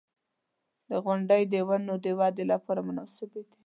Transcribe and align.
•غونډۍ 1.03 1.43
د 1.53 1.55
ونو 1.67 1.95
د 2.03 2.05
ودې 2.19 2.43
لپاره 2.51 2.79
مناسبې 2.87 3.41
دي. 3.47 3.55